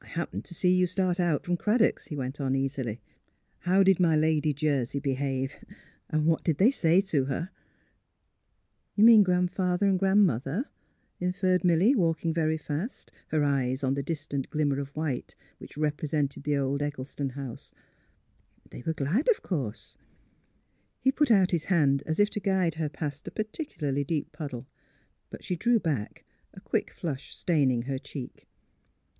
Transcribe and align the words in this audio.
^' 0.00 0.04
I 0.04 0.08
happened 0.08 0.44
to 0.46 0.52
see 0.54 0.74
you 0.74 0.84
start 0.88 1.20
out 1.20 1.44
from 1.44 1.56
Crad 1.56 1.78
dock's," 1.78 2.06
he 2.06 2.16
went 2.16 2.40
on, 2.40 2.56
easily." 2.56 3.00
How 3.68 3.84
did 3.84 4.00
my 4.00 4.16
lady 4.16 4.52
Jersey 4.52 4.98
behave? 4.98 5.52
And 6.10 6.26
what 6.26 6.42
did 6.42 6.58
they 6.58 6.72
say 6.72 7.00
to 7.02 7.26
her? 7.26 7.50
''You 8.96 9.04
mean 9.04 9.22
Gran 9.22 9.46
'father 9.46 9.86
and 9.86 9.96
Gran 9.96 10.26
'mother? 10.26 10.68
'* 10.96 11.08
inferred 11.20 11.62
Milly, 11.62 11.94
walking 11.94 12.34
very 12.34 12.58
fast, 12.58 13.12
her 13.28 13.44
eyes 13.44 13.84
on 13.84 13.94
the 13.94 14.02
distant 14.02 14.50
glimmer 14.50 14.80
of 14.80 14.88
white 14.88 15.36
which 15.58 15.76
represented 15.78 16.42
the 16.42 16.56
old 16.56 16.82
Eggleston 16.82 17.28
house.'' 17.34 17.72
They— 18.70 18.78
they 18.78 18.82
were 18.84 18.92
glad, 18.92 19.28
of 19.28 19.42
course." 19.42 19.96
ON 20.00 20.06
THE 21.04 21.10
OLD 21.10 21.12
EOAD 21.12 21.12
165 21.12 21.12
He 21.12 21.12
put 21.12 21.30
out 21.30 21.52
Ms 21.52 21.64
hand 21.66 22.02
as 22.06 22.18
if 22.18 22.28
to 22.30 22.40
guide 22.40 22.74
her 22.74 22.88
past 22.88 23.28
a 23.28 23.30
particularly 23.30 24.02
deep 24.02 24.32
puddle. 24.32 24.66
But 25.30 25.44
she 25.44 25.54
drew 25.54 25.78
back, 25.78 26.24
a 26.54 26.60
quick 26.60 26.92
flush 26.92 27.36
staining 27.36 27.82
her 27.82 28.00
cheek. 28.00 28.48